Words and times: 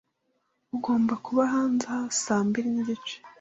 Ugomba 0.75 1.13
kuba 1.25 1.41
hanze 1.53 1.85
aha 1.93 2.05
saa 2.23 2.43
mbiri 2.47 2.69
nigice. 2.73 3.15